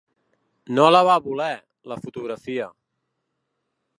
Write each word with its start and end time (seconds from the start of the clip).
No 0.77 0.85
la 0.95 1.01
va 1.07 1.17
voler, 1.25 1.51
la 1.93 1.99
fotografia. 2.07 2.69